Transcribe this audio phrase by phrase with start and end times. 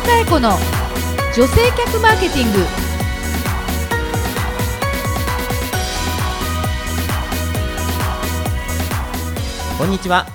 [0.00, 0.50] 野佳恵子の
[1.36, 2.58] 女性客マーケティング。
[9.78, 10.26] こんにちは。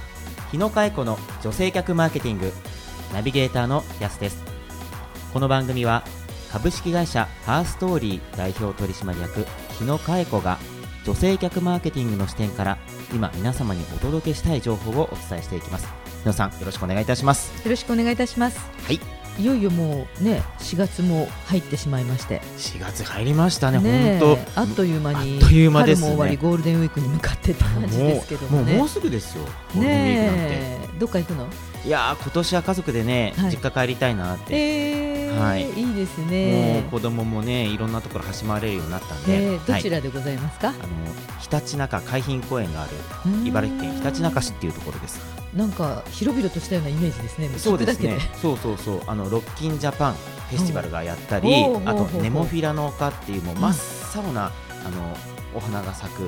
[0.52, 2.52] 日野佳恵子の女性客マーケティング。
[3.12, 4.44] ナビゲーターのやすです。
[5.34, 6.04] この番組は
[6.52, 9.48] 株式会社ハーストーリー代表取締役
[9.80, 10.60] 日野佳恵子が
[11.06, 12.78] 女性客マーケティングの視点から
[13.12, 15.88] 今皆様にお届けしたい情報をお伝えしていきます。
[16.22, 17.52] 日野さんよろしくお願いいたします。
[17.64, 18.60] よろしくお願いいたします。
[18.60, 22.42] はいいよいよもうね4月も入ってしまいまして。
[22.58, 26.08] 4月入りましたねね本あっという間にあっという間ですね。
[26.08, 28.72] 春も終わりゴールデンウィークに向かってって当感じですけどもね。
[28.72, 31.48] もうもうすぐですよゴールデンウィークなんて、ねえどっか行くの？
[31.86, 33.52] いやー今年は家族でね、はい。
[33.52, 34.56] 実家帰りたいなって。
[34.56, 35.70] えーはい。
[35.70, 39.82] いいですもねう子供もねいろんなところ走回れるようになったんで、ねどはい。
[39.82, 40.78] ちらでございますか、あの
[41.42, 42.92] ひたちなか海浜公園がある
[43.26, 45.20] うん茨城県ひたちなか市っていうところです。
[45.56, 47.50] なんか広々としたようなイメージですね。
[47.58, 48.20] そうですね。
[48.42, 49.02] そうそうそう。
[49.08, 53.70] あのロッキンジャパンフェスティバルがやったり、うんあとネモフィラの丘っていうもううん真
[54.22, 54.52] っ青な、
[54.86, 55.18] あの
[55.56, 56.26] お花が咲く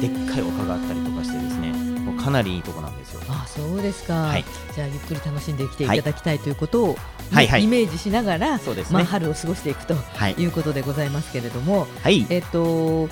[0.00, 3.20] でっかい丘があったりとかしてですね、もうかなりいいとこなんですよ。
[3.28, 4.44] あそうですか、はい。
[4.74, 6.96] じゃあゆっくり楽しんできていただきたいということを、
[7.30, 7.64] はいはい。
[7.64, 8.94] イメージしながら、そうですね。
[8.94, 10.34] まあ、春を過ごしていくとはい。
[10.36, 12.26] いうことでございますけれども、はい。
[12.28, 13.08] えっと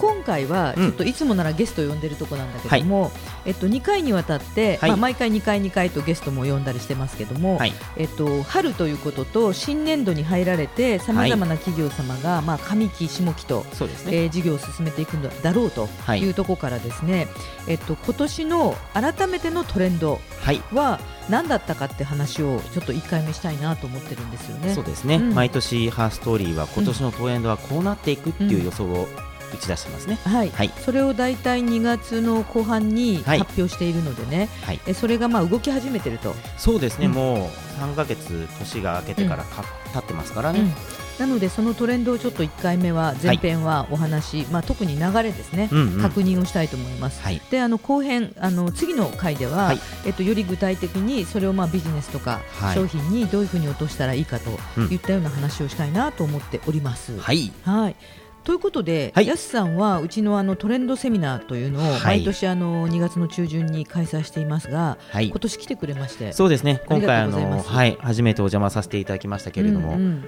[0.00, 0.86] 今回はうん。
[0.86, 3.12] ちょっといつもならゲストを呼んでるとこなんだけども、
[3.44, 4.90] えっと、2回にわたって、はい。
[4.90, 7.72] まあ、毎回2回2回とゲストも呼んだりしてますけども、はい。
[7.96, 14.24] えっと、春ということと新年度に入られてさまざまな企業様が、まあ、上期下期とそうですね。
[14.24, 16.20] えー事業を進めていくんだろうとはい。
[16.20, 17.28] いうところからですね、
[17.66, 20.62] えっと今年の改めてのトレンドはい。
[20.72, 24.74] は何だったかって話をちょっと1回目したいなと思ってるんですよね。
[24.74, 25.34] そうですね、うん。
[25.34, 29.08] 毎年ハーストーリーは今年のトレンドはこうなっていくっていう予想を
[29.52, 30.18] 打ち出してますね。
[30.24, 30.70] はい、はい。
[30.84, 33.38] それを大体2月の後半にはい。
[33.38, 34.80] 発表しているのでね、はい。
[34.86, 37.12] えそれがまあ動き始めてると、そうですね、うん。
[37.12, 40.60] もう3ヶ月年が明けてからか、経ってますからね。
[40.60, 40.72] うん。
[41.20, 46.00] なのでそのトレンドをちょっと1回目は前編はお話、まあ、特に流れですね、うんうん。
[46.00, 47.22] 確認をしたいと思います。
[47.22, 47.42] はい。
[47.50, 49.78] であの後編あの次の回では、はい。
[50.06, 52.74] えっと、より具体的にそれをまあビジネスとか、はい。
[52.74, 54.92] 商品にどういうふうに落としたらいいかとうん。
[54.92, 57.18] いったような話をしたいなと思っております。
[57.18, 57.52] はい。
[57.64, 57.96] はい
[58.44, 59.26] ということで、はい。
[59.26, 62.18] やすさんはうちのあのトレンドセミナーというのをはい。
[62.18, 65.28] 毎年あの2月の中旬に開催していますが、はい。
[65.28, 65.38] 今。
[65.38, 66.82] 年来てくれまして、そうですね。
[66.86, 67.96] 今回あのはい。
[68.00, 70.24] 初めてお邪魔させていただきましたけれども、うんうん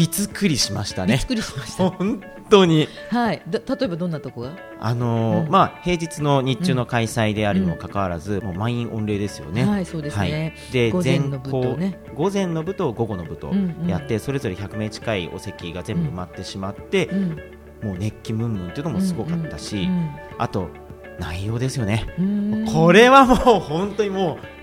[0.00, 1.16] びつくりしましたね。
[1.16, 1.90] びっくりしました。
[1.90, 2.88] 本当に。
[3.10, 5.50] はい、だ例えばどんなとこが、あのーうん。
[5.50, 9.66] まあ平日の日中の開催であるにもかかわらず、もう満員御礼ですよね。
[9.66, 10.56] はい、そうですね。
[10.72, 12.00] で午前の部とね。
[12.14, 13.88] 午前の部と午後の部とうんうん。
[13.88, 17.28] やって、それぞれ100名近いお席が全部埋まってしまって、うん。
[17.82, 20.70] もう熱気ムンムンっていうのもすごかったし、うんあと
[21.18, 22.06] 内容ですよね。
[22.18, 22.64] うん。
[22.72, 24.59] これはもう本当にもう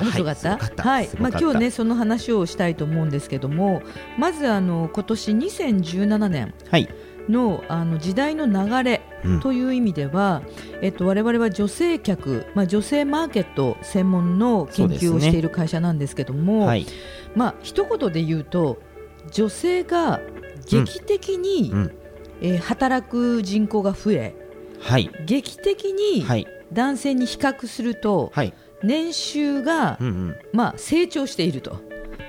[0.00, 0.58] 面白かった。
[0.82, 3.82] はい、まあ今日ねその話をしたいと思うんですけども、
[4.18, 6.88] まずあの今年2017年はい、
[7.28, 9.40] のあの時代の流れうん。
[9.40, 10.42] という意味では、
[10.80, 16.86] えっと我々は女性客、まあ女性マーケット専門の研究をしている会社なんですけども、はい、
[17.36, 18.78] まあ一言で言うと
[19.30, 20.20] 女性が
[20.68, 21.92] 劇的に、うん。
[22.40, 24.34] えー働く人口が増え、
[24.80, 28.52] はい、劇的にはい、男性に比較すると、はい、
[28.82, 31.80] 年収がうんうん、まあ、成長していると。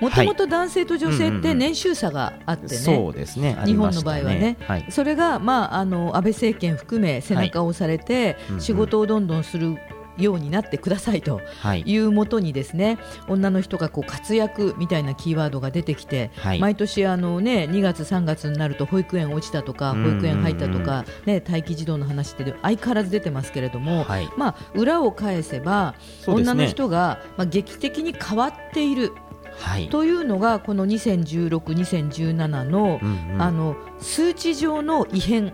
[0.01, 3.55] もともと男性と女性って年収差があってね、そうですね。
[3.57, 4.57] あ日本の場合はね。
[4.67, 9.77] はい、それが、まあ、あの安倍政権含め背中を押されて、仕事をどんどんする
[10.17, 12.97] ようになってくださいとはい、いうもとにですね
[13.27, 25.95] 女の人がこう活躍みたいなキーワードが出てきて、はい、毎年あの、ね、2月、3月になると保育園落ちたとか保育園入ったとか、ね、待機児童の話って相変わらず出てますけれども、はい、まあ、裏を返せば、
[26.27, 26.33] ね。
[26.33, 29.13] 女の人が、まあ、劇的に変わっている
[29.55, 32.99] はい、というのがこの2016、2017の,、
[33.37, 35.53] あの数値上の異変、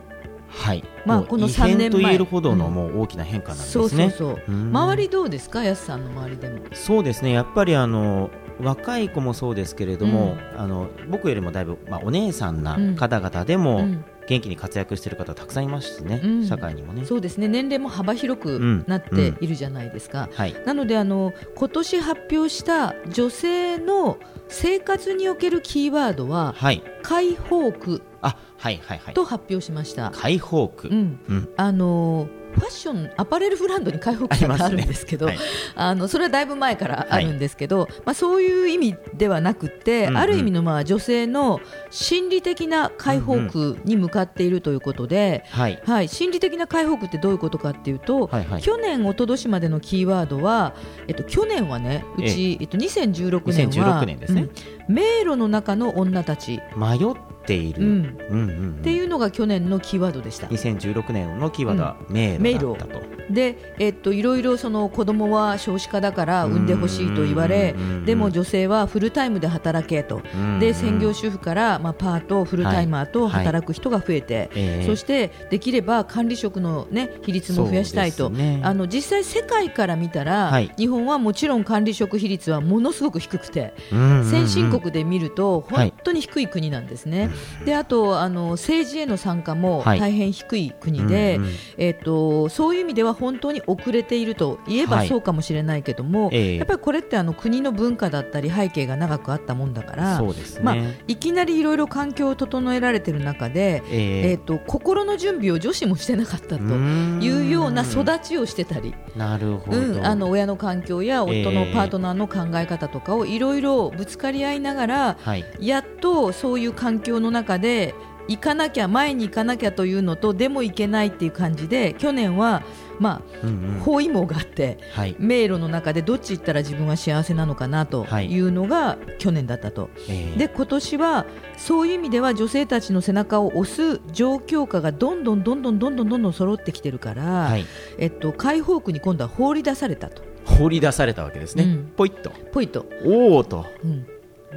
[0.50, 2.74] はい、まあこのもう異3年と言えるほどのうん。
[2.74, 3.82] もう大きな変化なんですね。
[3.82, 4.52] そうそう、う。
[4.52, 6.60] ん周りどうですか、やすさんの周りでも。
[6.74, 7.32] そうですね。
[7.32, 8.30] やっぱりあの
[8.60, 14.06] 若い子もそうですけれども、あの僕よりもだいぶまあお姉さんな方々でも、うん。
[14.30, 16.46] 元気に活躍している方たくさんいますしね、うん。
[16.46, 17.04] 社会にもね。
[17.04, 17.48] そうですね。
[17.48, 20.30] 年齢も幅広くなっているじゃないですか。
[20.32, 29.14] はい、なのであの今年発表した女性の生活におけるキーワードははい、解放区あはいはいはい。
[29.14, 30.12] と発表しました。
[30.12, 31.50] 解放区、うん、うん。
[31.58, 35.38] あのーファッションアパレルブランドに開放区があるんですけどはい
[35.76, 40.18] あのそれはだいぶ前からあるんですけど、まあ、そういう意味ではなくて、うんうん。
[40.18, 45.82] ある意味のまあ女性の心理的な解放区に向かっているということで、はい。
[45.86, 48.62] はい、心理的な解放区ってどういうことかっていうと、はいはい。
[48.62, 50.74] 去年、一昨年までのキーワードは、
[51.08, 54.50] えっと、去年はねうち、えっと、2016年は2016年ですね。
[54.90, 54.96] うん。
[54.96, 57.00] 迷路の中の女たち、迷っ
[57.46, 58.18] ている、うん。
[58.30, 58.76] うんうんうん。
[58.80, 60.48] っていうのが去年のキーワードでした。
[60.48, 67.94] 2016年のキーワードは迷路だったと、で、えっと、いろいろその子供は少子化だから産んでほしいと言われうんうんうん。
[67.94, 70.22] うんでも女性はフルタイムで働けと。
[70.60, 73.46] で専業主婦から、まあ、パートフルタイマーとはい。
[73.46, 78.62] 働く人が増えて、えーそしてできれば管理職の、ね、比率も増やしたいと、ね。
[78.64, 80.72] あの実際、世界から見たら、はい。
[80.78, 84.26] 日本はもちろん管理職比率はものすごく低くて、うんうんうん。
[84.26, 85.90] 先進国で見るとはい。
[85.90, 87.30] 本当に低い国なんですね。
[87.66, 90.00] であとあの政治への参加もはい。
[90.00, 91.52] 大変低い国で、うんうん。
[91.78, 95.08] えっとそういう意味では本当に遅れていると言えばはい。
[95.08, 96.56] そうかもしれないけども、ええ。
[96.58, 100.34] やっぱりこれってあの国の文化だったり背景が長くあったもんだから、ね、
[100.64, 100.76] まあ、
[101.08, 104.34] いきなりいろいろ環境を整えられている中で、ええ。
[104.36, 115.46] っと心の準備を女子もしてなかったというような育ちをしてたり、なるほど、うん、あの親の環境や夫のパートナーの考え方とかをいろいろぶつかり合いながら、はい。
[115.60, 117.94] やっとそういう環境の中で
[118.30, 122.62] 行かなきゃ前に行かなきゃというのとでも行けないっていう感じで去年は、
[123.00, 123.78] まうんうん。
[123.80, 125.16] あ、包囲網があってはい。
[125.18, 128.40] 迷路の中でどっち行ったら自分は幸せなのかなとい。
[128.40, 129.90] うのが去年だったと。
[130.08, 131.26] えーで今年は
[131.58, 137.66] そういう意味では女性たちの背中を押す状況下がどんどんどんどんどんどんどんどん揃ってきてるから、はい。
[137.98, 140.22] えっと、解放区に今度は放り出されたと。
[140.46, 141.92] 放り出されたわけですね、うん。
[141.96, 142.32] ポイッと。
[142.52, 143.66] ポイと、おおと。
[143.84, 144.06] うん、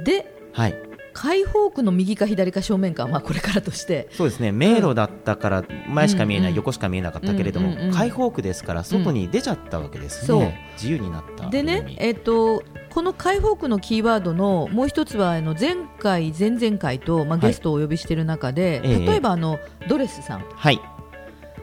[0.03, 4.09] ではい解放区の右か左か正面かはまあこれからとして。
[4.11, 4.51] そうですね。
[4.51, 6.57] 迷路だったから前しか見えない、うんうん。
[6.57, 17.47] 横しか見えなかったけれども、うんうんうん開放区ですから外に出ちゃったわけですね、自由になったでね、えっとこの解放区のキーワードのもう一つはあの前回、前々回と、まあ、はい。
[17.47, 19.05] ゲストをお呼びしている中で、ええ。
[19.05, 20.45] 例えばあのドレスさん。
[20.55, 20.79] はい。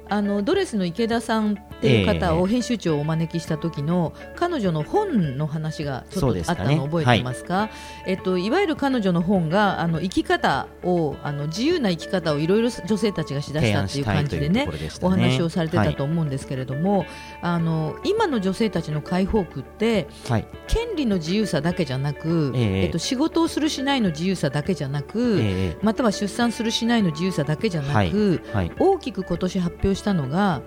[0.09, 7.71] あのドレスの池田さんっていう方を編集長をお招きした時の彼女の本の話がちょっとあったの覚えてますか？
[8.07, 17.07] えっと、いわゆる彼女の本があの生き方をあの自由な生き方をいろいろ女性たちがしだしたっていう感じでね提案したいというところでしたおね話をされてたと思うんですけれども、
[17.41, 20.47] あの今の女性たちの解放区ってはい。
[20.69, 22.85] 権利の自由さだけじゃなく、ええ。
[22.85, 25.77] えっと、仕事をするしないの自由さだけじゃなく、え。
[25.83, 28.11] または出産するしないの自由さだけじゃなく、はい。
[28.53, 28.73] はい。
[28.79, 30.63] 大きく今年発表したのが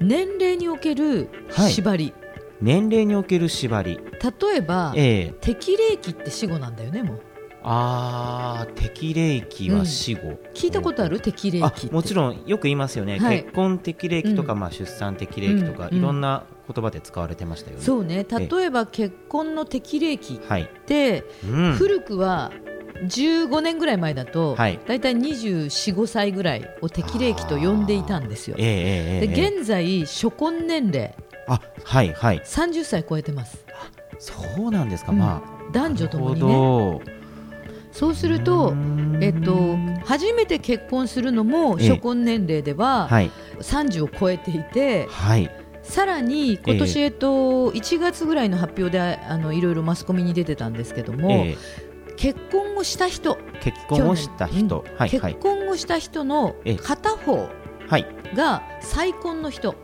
[0.00, 1.72] 年齢におけるはい。
[1.72, 2.14] 縛り、
[2.60, 4.00] 年齢における縛り、
[4.42, 5.34] 例えば、ええ。
[5.40, 7.20] 適齢期って死後なんだよねもう。
[7.62, 11.20] あー適齢期は死後、聞いたことある？
[11.20, 13.42] 適齢あ期もちろんよく言いますよね、はい。
[13.42, 14.60] 結婚適齢期とか、うん。
[14.60, 15.98] まあ、出産適齢期とか、うん。
[15.98, 17.82] いろんな言葉で使われてましたよね。
[17.82, 18.26] そうね。
[18.30, 21.72] 例えば結婚の適齢期っはい、て、うん。
[21.74, 22.50] 古くは
[23.02, 24.78] 15年ぐらい前だと、はい。
[24.86, 28.56] だいたい24、5歳ぐらいを適齢期と呼んでいたんですよ。
[28.58, 28.62] え。
[28.62, 29.34] えええええ。
[29.34, 31.14] で現在、初婚年齢。
[31.46, 32.40] あはいはい。
[32.40, 33.64] 30歳超えてます。
[34.18, 34.34] そ
[34.68, 35.18] うなんですか、うん。
[35.18, 36.46] まあ男女ともにね。
[36.54, 37.02] ほ
[37.92, 38.74] そうすると
[39.20, 41.88] えっと、初めて結婚するのもええ。
[41.88, 43.30] 初婚年齢でははい。
[43.58, 45.50] 30を超えていて、はい。
[45.82, 51.56] さらに今年、ええっと、1月ぐらいの発表であのいろいろマスコミに出てたんですけども、え
[52.20, 54.84] 結婚をした人、え結婚をした人、うん。
[54.84, 55.34] 結はいはい。
[55.36, 56.76] 婚をした人のええ。
[56.76, 57.48] 片方
[57.88, 58.06] はい。
[58.36, 59.74] が再婚の人。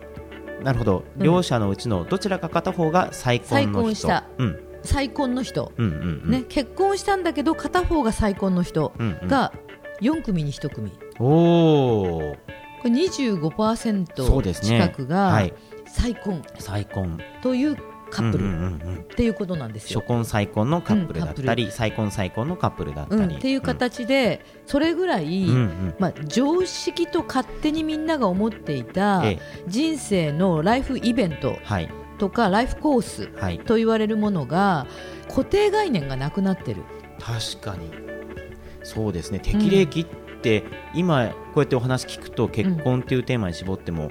[0.63, 1.23] なるほど、うん。
[1.23, 3.73] 両者のうちのどちらか片方が再婚の人。
[3.73, 4.25] 再婚した。
[4.37, 4.59] うん。
[4.83, 5.93] 再婚の人、うんうん
[6.25, 6.31] うん。
[6.31, 9.29] ね、結婚したんだけど片方が再婚の人うんうん。
[9.29, 9.55] が
[10.03, 12.37] 4組に1組、おお
[12.83, 14.79] これそう25%ですね。
[14.79, 15.55] 近くがはい。
[15.87, 16.43] 再婚。
[16.59, 17.19] 再婚。
[17.41, 17.77] という
[18.17, 20.01] カップルっていうことなんですよ。
[20.01, 20.09] 初。
[20.09, 25.95] 婚再婚のカップルだったり、う再婚再婚のカップルだったり、うん、っていう形で、それぐらい、うんうん。
[25.99, 29.65] まあ、常識と勝手にみんなが思っていたええ。
[29.69, 31.91] 人生のライフイベントはい。
[32.19, 33.59] とかライフコースはい。
[33.59, 34.87] と言われるものが
[35.29, 36.83] 固定概念がなくなってる。
[37.21, 37.91] 確かに。
[38.83, 39.41] そうですね。
[39.41, 40.07] 適齢期っ
[40.41, 44.11] て、今こうやってお話聞くと結婚っていうテーマに絞っても、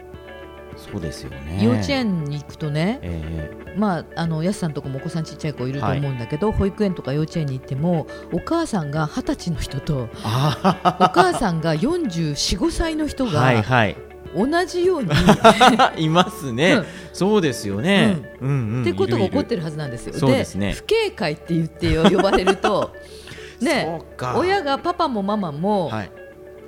[0.76, 1.64] そうですよね。
[1.64, 13.96] 幼稚園に行くとね、えまあ、あのやすさんとかもお子さんちっちゃい子いると思うんだけど、保育園とか幼稚園に行ってもお母さんが二十歳の人とお母さんが44、5歳の人あはいがはい。
[14.36, 15.10] 同じように、
[15.98, 16.86] いますね、うん。
[17.14, 18.50] そうですよね、うん。
[18.50, 20.28] うんってことが起こってるるはずなんですよ。
[20.28, 20.74] ですね。
[20.74, 22.94] 不警戒って言ってよ呼ばれると、
[23.62, 24.02] ね
[24.36, 26.12] 親がパパもママも、はい。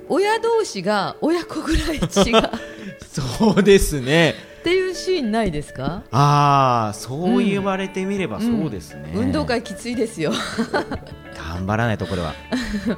[0.08, 2.02] 親同士が親子ぐらい違う
[3.38, 4.34] そうですね。
[4.60, 6.02] っていうシーンないですか？
[6.10, 10.32] ああそう言われてみればそうですね、運動会きついですよ。
[11.36, 12.34] 頑張らないとこれは。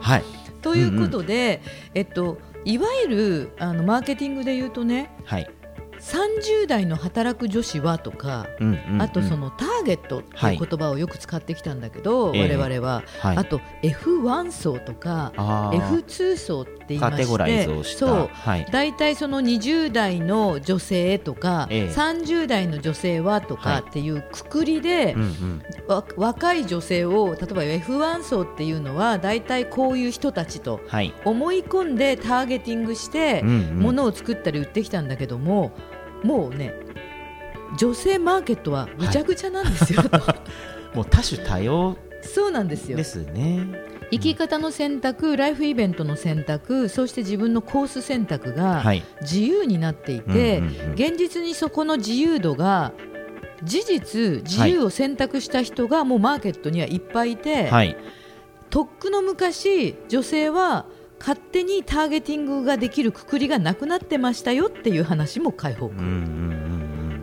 [0.00, 0.24] はい。
[0.62, 1.62] ということで、
[1.94, 5.50] えっといわゆるあのマーケティングで言うとねはい。
[6.00, 9.02] 30代の働く女子はとか、うんうんうん。
[9.02, 12.56] あとそのターゲットっていう言葉をよく使ってきたんだけど、ええ。
[12.56, 13.36] 我々は、はい。
[13.36, 15.78] あと F1 層とかあー。
[16.02, 18.30] F2 層って言いまカテゴライズをしてそう。
[18.32, 18.66] はい。
[18.70, 21.88] 大体その20代の女性とか、ええ。
[21.88, 25.62] 30代の女性はとはいかっていうくくりで、うんうん。
[25.88, 31.14] わ若い女性を例えば F1 層っていうのは大体こういう人たちとはい。
[31.24, 35.72] 思い込んでターゲティングしてものを作ったり売ってきたんだけども、
[36.22, 36.74] もうね
[37.76, 40.02] 女性マーケットはぐちゃぐちゃなんですよ、
[40.94, 42.96] もう多種多様そうなんですよ。
[42.96, 49.02] ですね生き方の選択ライフイベントの選択そして自分のコース選択がはい。
[49.22, 50.62] 自由になっていて、
[50.94, 52.92] 現実にそこの自由度が
[53.62, 57.96] 事実自由を選択した人がもうマーケットにはいっぱいいて、はい。
[58.70, 60.86] とっくの昔女性は
[61.18, 66.69] 勝手にターゲティングができるくくりがなくなってましたよっていう話も解放うんうんうん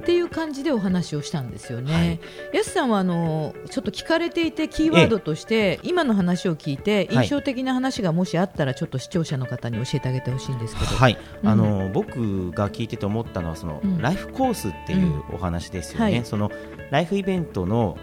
[0.07, 1.93] っていう感じでお話をしたんですよね。
[1.93, 2.19] はい。
[2.53, 7.25] やすさんはあのちょっと聞かれていてキーワードとして今の話を聞いてはい。
[7.25, 10.95] 印象的な話がもしあったらちょっと視聴者の方に教えてあげてほしいんですけど。
[10.95, 11.49] はい、うん。
[11.49, 14.01] あの僕が聞いてて思ったのはその、うん。
[14.01, 16.23] ライフコースっていうお話ですよね、はい。
[16.23, 16.51] その
[16.89, 17.97] ライフイベントの、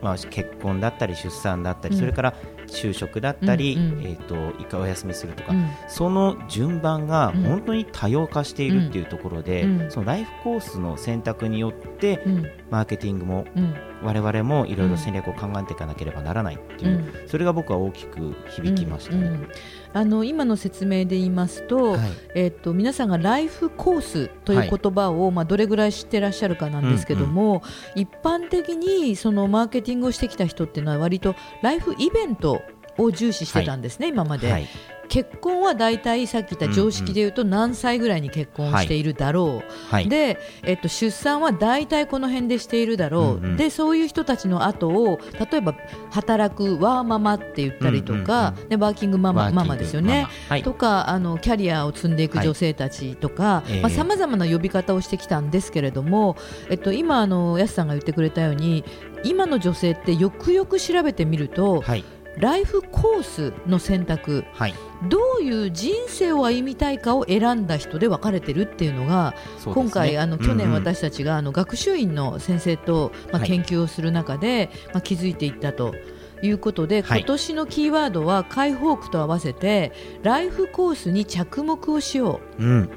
[0.00, 2.00] まあ、結婚だったり出産だったり、うん。
[2.00, 2.34] それから
[2.70, 4.02] 就職だったり、うんうん。
[4.02, 5.68] えー、と一回お休みするとか、うん。
[5.88, 7.42] その順番がうん。
[7.42, 9.90] 本当に多様化しているっていうところで、うん。
[9.90, 12.46] そのライフコースの選択によってうん。
[12.70, 17.28] マーケティングもうん我々もいろいろ戦略を考えていかなければならないっていう、うん。
[17.28, 19.26] それが僕は大きく響きましたね。
[19.26, 19.48] うんうん
[19.92, 22.00] あの今の説明で言いますと,、はい。
[22.36, 27.64] えっと皆さんがライフコースという言葉を、まあ、どれぐらい知ってらっしゃるかなんですけども、
[27.96, 32.62] 一般的にそのマーケティングをしてきた人っていうのは割とライフイベント
[32.98, 34.68] を重視してたんですね、今まで、はい
[35.10, 40.08] 結婚は大体さっき言った常識で言うと何歳ぐらいに結婚しているだろう、はい。
[40.08, 43.56] で、えっと、出産は大体この辺でしているだろう、うんうん。
[43.56, 45.18] でそういう人たちの後を
[45.50, 45.74] 例えば
[46.10, 49.76] 働くワーママって言ったりとか、でワーキングママママ。
[49.76, 50.28] ですよね。
[50.48, 50.62] はい。
[50.62, 53.90] とかあのキャリアを積んでいく女性たちとかええ。
[53.90, 56.36] さまざ、まな呼び方をしてきたんですけれども、
[56.70, 58.84] えっと、今あのやすさんが言ってくれたように
[59.24, 62.04] 今の女性ってよくよく調べてみると、はい
[62.38, 64.74] ライフコースの選択はい
[65.08, 69.34] どういう人生を歩みたいかを選んだ人で分かれてるっていうのが
[69.66, 75.94] ね今回あの去年私たちがあの学習院の先生とまあはい研究をする中でまあ気づいていったと。
[76.42, 82.90] いうことで、はい今年のキーワードは解放区と合わせてライフコースに着目をしよううん、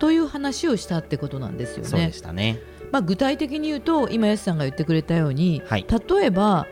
[0.00, 2.12] という話をしたってことなんですよそうでね。
[2.12, 2.58] したね。
[2.90, 6.66] まあ、具体的に言うと今、安さんが言ってくれたように、はい例えば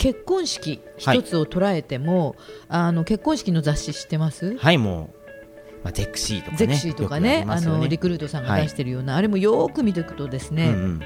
[0.00, 2.34] 結婚式一つを捉えても、
[2.68, 4.56] あの結婚式の雑誌知ってます？
[4.56, 6.56] はい、もう、まあ、ゼクシーとかね。
[6.56, 7.44] ゼクシーとかよくあね。
[7.46, 11.00] あのリクルートさんが出してるような、あれもよーく見ていくとですね、うんうん。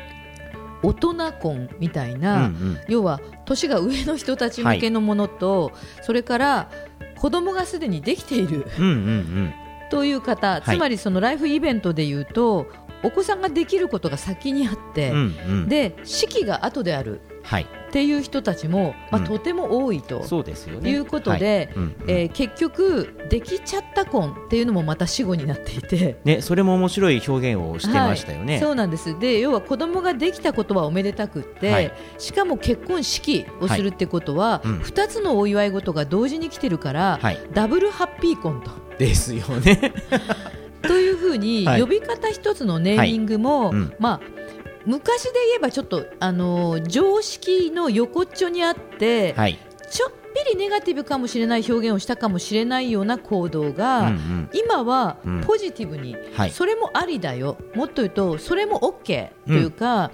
[0.84, 2.78] 大人婚みたいうんな、うん。
[2.88, 5.72] 要は年が上の人たち向けのものと、
[6.02, 6.70] それから
[7.18, 9.54] 子供がすでにできているうんうんうん。
[9.90, 10.62] という方、い。
[10.62, 12.68] つまりそのライフイベントでいうと
[13.02, 15.68] お子さんができることが先にあって、うんうん。
[15.68, 17.20] で式が後である。
[17.42, 20.24] はい、っていう人たちも、まあうんとても多いと。
[20.24, 20.90] そうですよね。
[20.90, 21.70] いうことで
[22.08, 26.16] えー結局できちゃった婚っていうのもまた死語になっていて。
[26.24, 28.54] ね、それも面白い表現をしてましたよね。
[28.54, 38.72] はい、そうなんですで要は子供ができたことはおめでたくって、はいしかも結婚式をするってことは、うん2つのお祝い事が同時に来てるから、はい、ダブルハッピー婚と。
[38.98, 39.92] ですよね。
[40.82, 44.43] というふうに、はい呼び方一つのネーミングも、うんまあ
[44.86, 49.58] 昔で言えばちょっとあのー常識の横っちょにあって、はい、
[49.90, 54.50] ちょっぴりネガティブかもしれない表現をしたかもしれないような行動うんが、うん。
[54.52, 55.40] 今はうん。
[55.42, 56.50] ポジティブに、はい。
[56.50, 57.56] それもありだよ。
[57.74, 60.10] もっと言うとそれも OK というか、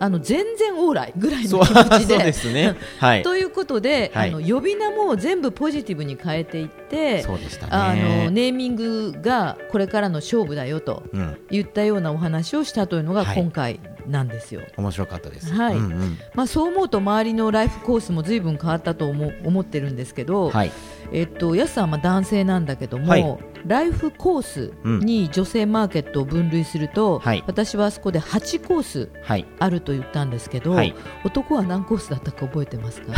[0.00, 2.24] あの全然オーライぐらいの気持ちそうで。
[2.24, 2.76] ですね。
[2.98, 4.30] はい、ということで、はい。
[4.30, 7.72] あの呼び名も全部ポジティブに変えていって、そうでしたね。
[7.72, 13.36] あのネーミングがこれからの勝負だよとうん、言ったようなお話をしたというのがはい。
[13.36, 14.62] 今回なんですよ。
[14.76, 15.52] 面白かったです。
[15.52, 15.76] はい。
[15.76, 16.18] うんうん。
[16.34, 20.72] まあ、そう思うと周りのライフコースも随分変わったと思う思ってるんですけど、はい、
[21.12, 23.38] えっと、安さんは男性なんだけども、はい。
[23.66, 24.72] ライフコース
[25.04, 27.44] に女性マーケットを分類すると、はい。
[27.46, 30.94] 私はあそこで8コースはい、あると言ったんですけど、はい。
[31.24, 33.12] 男は何コースだったか覚えてますか、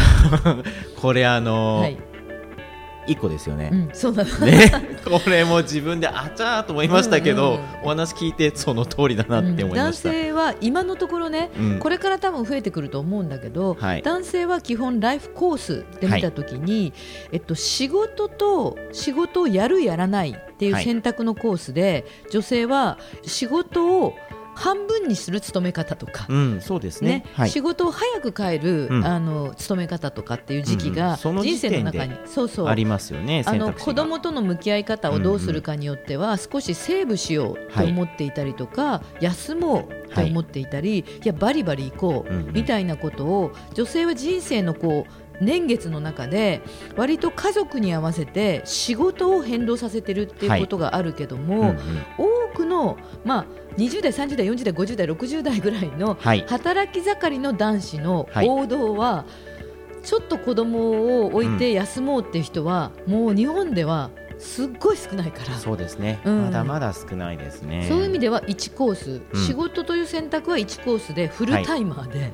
[1.00, 2.09] これあのー
[3.10, 3.70] はい一個ですよね。
[3.72, 4.30] うん、そうなの。
[4.46, 4.70] ね、
[5.04, 10.10] これも自分であちゃーと思いましたけど、うんうんお話聞いてその通りだなって思いま男した。
[10.10, 16.92] 性は今のところね、うんこれから多分増えてくると思うんだけど、はい男性は基本ライフコースで見たときに、
[17.32, 24.14] えっと、仕事と仕事をやるやらないっていうはい選択のコースで、女性は仕事を
[24.60, 27.10] 半分にする勤め方とか、うん、そうですね。
[27.10, 27.24] ね。
[27.32, 27.50] はい。
[27.50, 27.60] 仕。
[27.60, 29.06] 事を早く帰る、うん。
[29.06, 30.92] あの勤め方とかっていう時期うん。
[30.92, 32.14] うが人生の中に。
[32.26, 32.68] そうそう。
[32.68, 33.42] ありますよね。
[33.46, 42.52] あの子供との向き合い方をどうするかによっては、少しセーブしようと思っていたりとか、休もうと思っていたり、い、やバリバリ行こう、うんうん。
[42.52, 46.60] みたいなことを女性は人生のこう年月の中で
[46.96, 51.76] 割と家族に合わせて仕事を変動させてるっていうことがあるけども、うんうん。
[52.18, 53.46] 多くの、まあ、
[53.76, 56.44] 20代、30代、40代、50代、60代ぐらいのはい。
[56.48, 58.48] 働き盛りの男子のはい。
[58.48, 59.24] 王道は、
[60.02, 64.10] ちょっと子供を置いて休もうっていう人は、もう日本では
[64.40, 65.54] すっごい少ないから。
[65.56, 66.44] そうですね、うん。
[66.46, 67.86] まだまだ少ないですね。
[67.88, 69.40] そういう意味では1コース、うん。
[69.40, 72.32] 仕事という選択は1コースでフルタイマーで、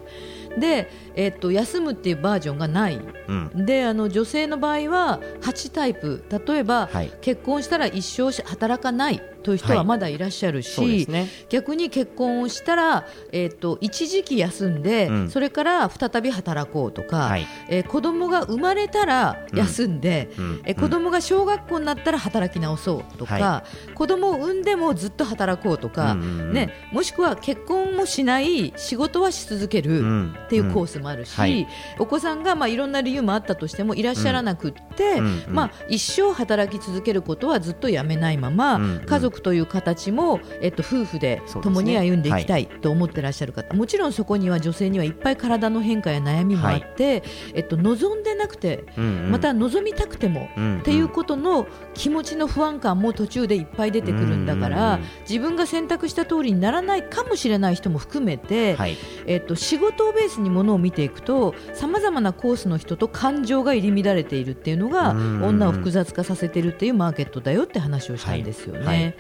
[0.59, 3.01] で、えっと休むっていうバージョンがない。
[3.29, 6.25] うん、であの女性の場合は8タイプ。
[6.47, 7.13] 例えば、はい。
[7.21, 11.29] 結婚したら一生働かないという人ははいまだいらっしゃるし、そうですね。
[11.49, 15.31] 逆に結婚をしたら、えー、と一時期休んで、うん。
[15.31, 17.47] それから再び働こうとか、はい。
[17.69, 20.63] えー子供が生まれたら休んで、うん。
[20.65, 26.53] えー子供が小学校になったら働き直そうとか、は子供を産んでもずっと働こうとか、うんうんうん。
[26.53, 30.01] ね、もしくは結婚もしない仕事はし続ける。
[30.01, 30.37] うん。
[30.47, 31.67] っていうコース、スもあるし、はい。
[31.99, 35.45] お子さんがまあいろんな理由もあったとしてもいらっしゃらなくって、うん。
[35.47, 35.55] うん。
[35.55, 38.83] まあ、一生働き続けることはずっとやめないまま、うん。
[38.83, 39.07] うん。
[39.07, 47.23] 家族という形も、えっと、夫婦で共に歩んでいきたいと思ってらっしゃる方、もちろんそこには女性にはいっぱい体の変化や悩みもあって、
[47.55, 49.31] えっと、望んでなくて、うんうん。
[49.31, 50.79] また望みたくても、うんうん。
[50.81, 58.97] っていうことの気持ちの不安感も途中でいっぱい出てくるんだから、うんうん自分が選択した通りにならないかもしれない人も含めて、はい。
[59.27, 65.45] えっと、仕事をベースにものを見ていくとさまざまなコースの人と感情が入り乱れているっていうのがうんうんうん。
[65.45, 68.87] 女を複雑化させてるっていうマーケットだよって話をしたんですよね。
[68.87, 69.03] はい。
[69.03, 69.15] はい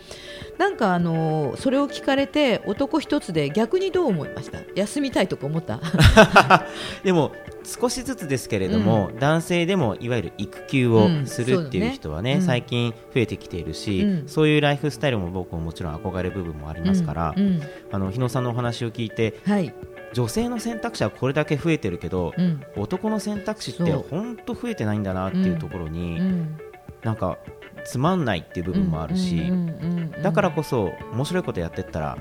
[0.58, 4.58] なんかあのそれを聞かれて男一つで逆にどう思いました？
[4.74, 5.80] 休みたいとか思った？
[7.04, 12.40] でも少しずつですけれども、男性でもいわゆる育休をするっていう人はね,、うんね。
[12.40, 12.46] うん。
[12.46, 14.28] 最近増えてきているし、うん。
[14.28, 17.62] そういうライフスタイルも僕ももちろん憧れ部分もありますから、うんうん。
[17.90, 19.74] あの日野さんのお話を聞いてはい、
[20.12, 22.62] 女性の選択肢はこれだけ増えてるけど、うん。
[22.76, 26.56] 男の選択肢って本当増えてないんだなっていうところに、うん、
[27.02, 27.36] なんか
[27.86, 29.52] つまんないっていう部分もあるし、
[30.22, 32.18] だからこそ面白いことやってったら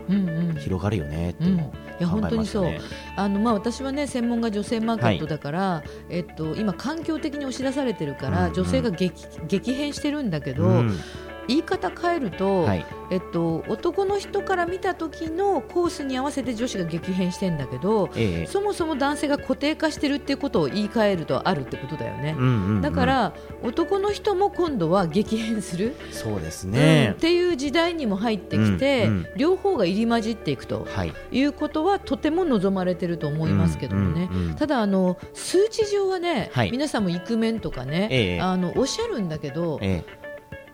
[0.60, 1.56] 広がるよねってうん。
[1.56, 2.72] もいや考本当にそう。
[3.16, 8.54] あのまあ私はね専門が女性マーケットだから、えっと今環境的に押し出されてるから、うんうん。
[8.54, 9.14] 女性が激
[9.48, 11.00] 激変してるんだけど、うん
[11.48, 12.86] 言い方変えると、はい。
[13.12, 18.46] えっと男の人から見た時のコースに合わせて女子が激変してんだけど、ええ。
[18.48, 22.36] そもそも男性が固定化してるっていうことを言い換えるとあるってことだよね。
[22.38, 22.82] うんうんうん。
[22.82, 26.74] だから男の人も今度は激変する、そうですうん。
[26.74, 29.28] ねっ、ていう時代にも入ってきて、うんうん。
[29.36, 31.14] 両方が入り混じっていくとはい。
[31.32, 36.72] いうことはとても望まれてると思いますけどもね、うんうんうんただあの数値上はね、はい。
[36.72, 38.42] 皆さんもイクメンとかね、ええ。
[38.42, 40.04] あのおっしゃるんだけど、え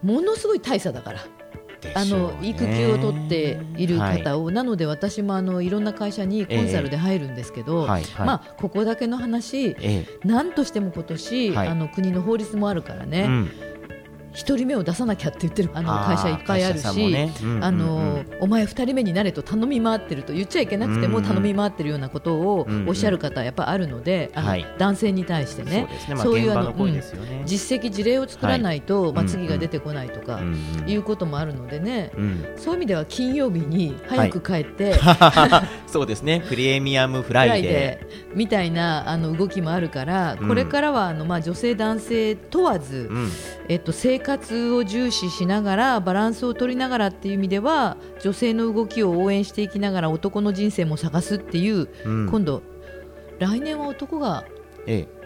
[0.04, 1.20] ものすごい大差だから。
[1.84, 8.28] えあの育休を取っている方を、なので私もあのいろんな会社にコンサルで入るんですけど、はいはい。
[8.28, 11.68] まあ、ここだけの話、えなんとしても今年、はい。
[11.70, 13.71] あの国の法律もあるからね、えうん
[14.34, 17.34] 一人目を出さなきゃって言ってるあの会社いっぱいあるし、もね。
[17.42, 17.64] うんうんうん。
[17.64, 24.66] あのお前二人目になれと頼み回ってると言っちゃいけなくても頼み回ってるようなことをおっしゃる方やっぱあるので、あのはい。
[24.78, 25.88] 男性に対してね。
[26.18, 27.02] そういうあのうん。
[27.46, 30.42] 実績事例を作らないと、まあ、うん次が出てこないとか、
[30.86, 32.46] いうこともあるのでね、うん。
[32.58, 35.00] そういう意味では金曜日に早く帰って、
[35.88, 36.44] そうですね。
[36.48, 40.48] プレミアムフフライデーみたいなあの動きもあるから、うん。
[40.50, 43.10] これからはあの、まあ、女性、男性問わず、
[43.72, 52.30] えっと、生活を重視しながらバランスを取りながらっていう意味では女性の動きを応援していきながら男の人生も探すっていう、うん。
[52.30, 52.64] 今度
[53.40, 54.44] 来年は男が
[54.88, 55.21] ええ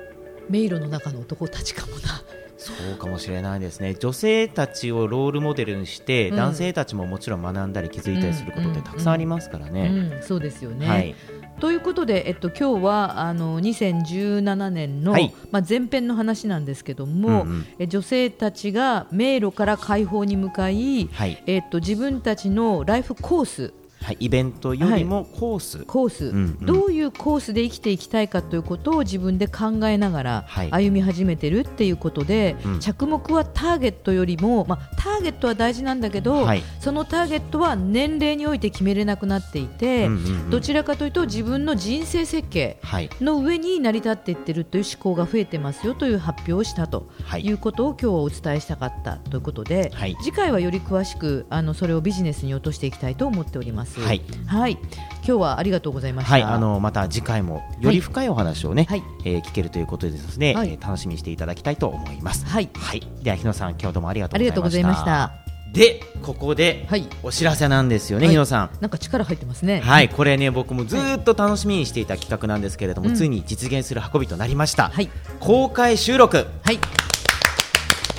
[0.49, 2.23] 迷路の中の男たちかもな。
[2.57, 3.95] そうかもしれないですね。
[3.95, 6.35] 女性たちをロールモデルにして、うん。
[6.35, 10.11] 男性たちももちろん学んだり気づいたりすることってたくさんありますからね。
[10.15, 11.15] うん、そうですよね、はい、
[11.59, 15.33] ということで、えっと、今日はあの2017年の、はい。
[15.51, 17.65] まあ、前編の話なんですけども、うんうん。
[17.77, 21.43] え女性たちが迷路から解放に向かい、はい。
[21.45, 23.73] えっと、自分たちのライフコース
[24.05, 26.65] はい、イベントよりもコース、コース、うんうん。
[26.67, 30.71] どういうコースで生きていきたいかということを自分で考えながらはい。
[30.71, 32.79] 歩み始めてるっていうことで、うん。
[32.79, 36.61] 着目はターゲットよりも、まあ、ターゲットは大事なんだけど、はい。
[36.79, 40.49] そのターゲットは年齢において決めれなくなっていて、うんうんうん。
[40.51, 43.09] どちらかというと自分の人生設計はい。
[43.21, 47.41] の上に成り立っていってるという思考が増えてますよという発表をしたとはい。
[47.43, 50.15] いうことを今日はお伝えしたかったということで、はい。
[50.21, 53.94] 次回はより詳しくあのそれをビジネスに落としていきたいと思っております。
[54.01, 54.81] はいはい、今
[55.23, 56.31] 日はありがとうございました。
[56.31, 62.45] はい、あのまた次回もより深いお話をね、はいえー聞けるということですので、はいえー楽しみにしていただきたいと思います。
[62.45, 64.53] はいはい、では日野さん、今日どうもありがとあうございました。
[64.53, 65.45] りがとうございました。
[65.73, 68.69] で、ここではい、お知らせなんですよね、はい日野さん。
[68.79, 69.81] なんか力入ってますね。
[69.81, 74.89] はい、これね、僕もずーっと楽しみにしていた企画なんですけれども、うんついに実現する運びとなりました。
[74.89, 76.79] はい、公開収録、はい、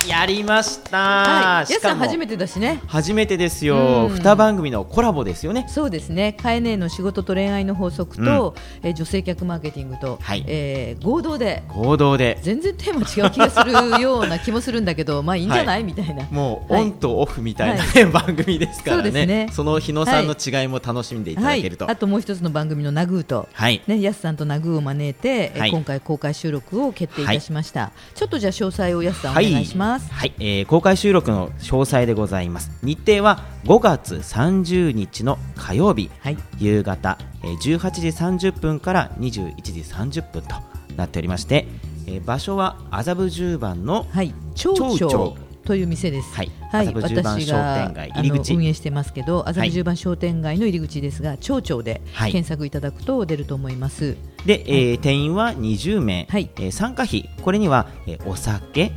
[0.07, 0.97] やりました。
[0.97, 2.81] はい、しかもやすさん初めてだしね。
[2.87, 4.15] 初めてですよ、うん。
[4.15, 5.65] 二番組のコラボですよね。
[5.69, 6.33] そうですね。
[6.41, 10.43] カエネの仕事と恋愛の法則と、えー女性客マーケティングと、はい。
[10.47, 11.63] えー合同で。
[11.67, 12.39] 合同で。
[12.41, 16.25] 全然テーマ違う気がするような気もするんだけど、 まあいいんじゃない、みたいな。
[16.31, 19.11] もうはいオンとオフみたいな、ね番組ですからね。
[19.11, 19.49] そね。
[19.51, 23.81] その日野さんの違いも楽しんでいただけると、はい、あともう一つの番組のナグーと、はい。
[23.87, 25.71] ね、やすさんとナグーを招いて、えはい。
[25.71, 32.71] 今回公開収録を決定いたしました、ちょっとじゃあ詳細をやすさんおはい願いします、はいえー公開収録の詳細でございます。
[32.83, 36.37] 日程は5月30日の火曜日、はい。
[36.57, 38.07] 夕方、えー18時
[38.49, 40.55] 30分から21時30分と
[40.95, 41.67] なっておりまして、
[42.07, 45.37] えー場所は麻布十番のはい、町長町長。
[45.65, 46.33] という店です。
[46.33, 48.53] はいはい、私商が店街あ入り口。
[48.53, 52.31] の運営してますけど、麻布十番商店街の入り口ですが、町長ではい。
[52.31, 54.15] 検索いただくと出ると思います。
[54.45, 56.49] で、えー定員は20名、はい。
[56.55, 57.29] えー参加費。
[57.41, 58.93] これには、えーお酒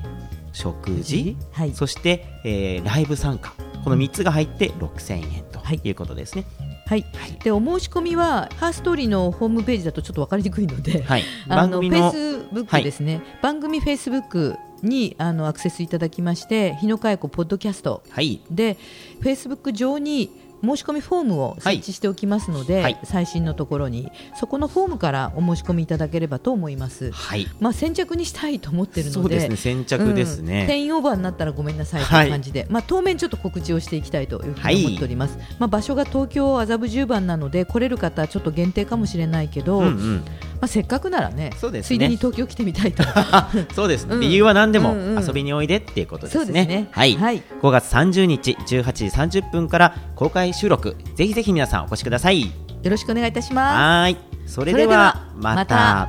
[0.52, 1.72] 食事、はい。
[1.74, 3.52] そして、えーライブ参加。
[3.84, 5.80] この3つが入って6000円とはい。
[5.82, 6.44] いうことですね。
[6.86, 7.32] はい、はい。
[7.44, 18.40] でお申し込みはハーストーリーのホームページだとちょっと分かりにくいので、はい、あのフ番組のェイスブックですね、番組フェイスブックにあのアクセスいただきまして、日野佳代子ポッドキャストはい。
[18.50, 18.76] で、
[19.20, 20.30] フェイスブック上に
[20.62, 22.99] 申し込みフォームを設置しておきますので、はい。
[23.05, 27.11] 最新のところにそこのフォームからお申し込みいただければと思います。
[27.12, 27.46] はい。
[27.61, 30.62] まあ先着にしたいと思ってるので、そうですね先着ですね。
[30.62, 30.66] うん。
[30.66, 32.27] 定員オーバーになったらごめんなさいとい。
[32.27, 35.38] う感じで、まあ当面ちょっと告知をしていきたいというふうに思っております。
[35.59, 40.16] まあ場所が東京麻布十番なので来れる方はちょっと限定かもしれないけど、うんうん。
[40.16, 40.23] ま
[40.62, 43.03] あせっかくならねそうですねついでに東京来てみたいと。
[43.75, 46.44] そうですね、うん理由は何でも遊びにおいでっていうことですね。
[46.44, 49.07] そうですねはい、はい5月30日18時
[49.40, 52.42] 30分から公開収録、ぜひぜひ皆さんお越しください。
[52.42, 52.49] よ
[52.85, 53.77] ろしくお願いいたします。
[53.77, 56.09] はーい、それではままた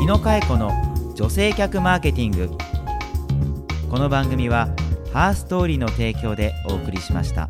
[0.00, 0.72] 日野佳恵子の
[1.14, 2.50] 女性客マーケティング。
[3.90, 4.68] この番組は
[5.12, 7.48] ハーストーリーの提供でお送りしました。